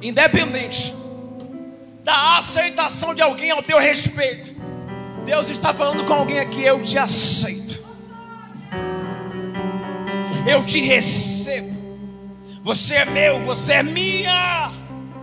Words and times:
independente 0.00 0.94
da 2.02 2.38
aceitação 2.38 3.14
de 3.14 3.22
alguém 3.22 3.50
ao 3.50 3.62
teu 3.62 3.78
respeito, 3.78 4.50
Deus 5.24 5.48
está 5.48 5.72
falando 5.72 6.04
com 6.04 6.12
alguém 6.12 6.40
aqui, 6.40 6.64
eu 6.64 6.82
te 6.82 6.98
aceito. 6.98 7.82
Eu 10.46 10.64
te 10.64 10.80
recebo. 10.80 11.72
Você 12.62 12.94
é 12.94 13.04
meu, 13.04 13.40
você 13.40 13.74
é 13.74 13.82
minha. 13.82 14.72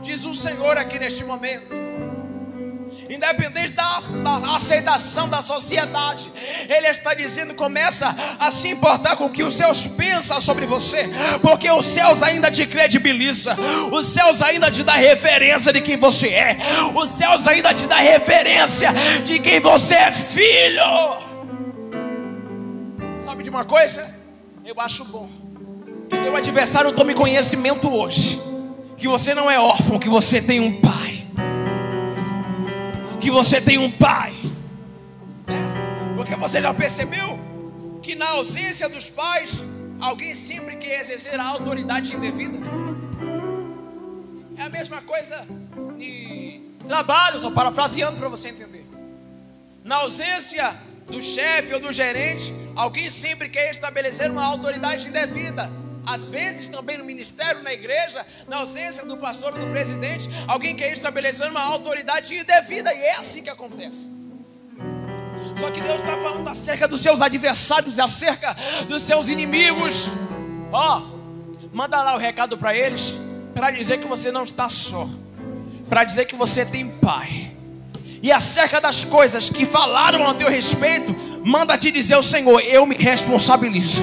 Diz 0.02 0.24
o 0.26 0.34
Senhor 0.34 0.78
aqui 0.78 0.98
neste 0.98 1.26
momento 1.26 1.90
independente 3.10 3.74
da, 3.74 4.00
da, 4.24 4.56
aceitação 4.56 5.28
da 5.28 5.42
sociedade. 5.42 6.32
Ele 6.70 6.88
está 6.88 7.14
dizendo: 7.14 7.56
começa 7.56 8.16
a 8.40 8.52
se 8.52 8.70
importar 8.70 9.16
com 9.16 9.26
o 9.26 9.30
que 9.32 9.44
os 9.44 9.56
céus 9.56 9.88
pensam 9.88 10.40
sobre 10.40 10.66
você, 10.68 11.10
porque 11.42 11.70
os 11.72 11.88
céus 11.88 12.22
ainda 12.22 12.52
te 12.52 12.66
credibilizam, 12.68 13.58
os 13.92 14.06
céus 14.06 14.42
ainda 14.42 14.70
te 14.70 14.84
dá 14.84 14.94
referência 14.94 15.74
de 15.74 15.82
quem 15.82 15.98
você 15.98 16.30
é, 16.30 16.58
os 16.96 17.10
céus 17.10 17.48
ainda 17.48 17.74
te 17.74 17.88
dá 17.88 17.98
referência 17.98 18.94
de 19.26 19.40
quem 19.40 19.60
você 19.60 19.96
é 19.96 20.12
filho. 20.12 21.18
Sabe 23.20 23.44
de 23.44 23.50
uma 23.50 23.66
coisa? 23.66 24.14
Eu 24.64 24.80
acho 24.80 25.04
bom 25.04 25.28
que 26.10 26.18
teu 26.18 26.36
adversário 26.36 26.92
tome 26.92 27.16
conhecimento 27.16 27.92
hoje. 27.92 28.40
Que 28.98 29.08
você 29.08 29.34
não 29.34 29.50
é 29.50 29.58
órfão, 29.58 29.98
que 29.98 30.10
você 30.10 30.42
tem 30.42 30.60
um 30.60 30.82
pai 30.82 31.09
que 33.20 33.30
você 33.30 33.62
tem 33.62 33.78
um 33.78 33.92
pai. 33.92 34.34
Né? 35.48 36.14
Porque 36.16 36.36
você 36.36 36.62
já 36.62 36.74
percebeu 36.74 37.40
que 38.02 38.16
na 38.16 38.30
ausência 38.30 38.88
dos 38.88 39.10
pais, 39.10 39.64
alguém 40.00 40.34
sempre 40.34 40.78
quer 40.78 41.02
exercer 41.02 41.40
a 41.40 41.46
autoridade 41.46 42.16
indevida. 42.16 42.58
É 44.58 44.64
a 44.64 44.70
mesma 44.70 45.02
coisa 45.02 45.46
de 45.98 46.62
trabalho, 46.88 47.36
estou 47.38 47.52
parafraseando 47.52 48.18
para 48.18 48.30
você 48.30 48.50
entender. 48.50 48.86
Na 49.84 49.98
ausência 49.98 50.78
do 51.08 51.22
chefe 51.22 51.74
ou 51.74 51.80
do 51.80 51.92
gerente, 51.92 52.54
alguém 52.76 53.10
sempre 53.10 53.50
quer 53.50 53.72
estabelecer 53.72 54.30
uma 54.32 54.46
autoridade 54.46 55.08
indevida. 55.08 55.72
Às 56.10 56.28
vezes 56.28 56.70
também 56.70 56.98
no 56.98 57.06
ministério, 57.06 57.62
na 57.62 57.72
igreja, 57.72 58.26
na 58.48 58.58
ausência 58.58 59.06
do 59.06 59.16
pastor 59.16 59.54
ou 59.54 59.60
do 59.60 59.68
presidente, 59.68 60.28
alguém 60.48 60.76
quer 60.76 60.92
estabelecer 60.92 61.48
uma 61.52 61.62
autoridade 61.62 62.36
indevida, 62.36 62.92
e 62.92 62.98
é 62.98 63.16
assim 63.18 63.44
que 63.44 63.50
acontece. 63.50 64.10
Só 65.60 65.70
que 65.70 65.80
Deus 65.80 66.02
está 66.02 66.18
falando 66.18 66.48
acerca 66.48 66.88
dos 66.88 67.00
seus 67.00 67.22
adversários, 67.22 68.00
acerca 68.00 68.56
dos 68.88 69.04
seus 69.04 69.28
inimigos. 69.28 70.08
Ó, 70.72 70.98
oh, 70.98 71.70
manda 71.72 72.02
lá 72.02 72.16
o 72.16 72.18
recado 72.18 72.58
para 72.58 72.76
eles, 72.76 73.14
para 73.54 73.70
dizer 73.70 74.00
que 74.00 74.08
você 74.08 74.32
não 74.32 74.46
está 74.46 74.68
só, 74.68 75.08
para 75.88 76.04
dizer 76.04 76.26
que 76.26 76.36
você 76.36 76.66
tem 76.66 76.90
pai. 76.90 77.52
E 78.24 78.32
acerca 78.32 78.82
das 78.82 79.04
coisas 79.04 79.48
que 79.52 79.64
falaram 79.64 80.28
a 80.28 80.34
teu 80.34 80.50
respeito, 80.50 81.16
manda 81.46 81.78
te 81.78 81.92
dizer 81.92 82.16
o 82.16 82.24
Senhor, 82.24 82.60
eu 82.62 82.84
me 82.88 82.96
responsabilizo. 82.96 84.02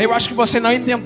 Eu 0.00 0.14
acho 0.14 0.28
que 0.28 0.34
você 0.34 0.58
não 0.58 0.72
entendeu. 0.72 1.02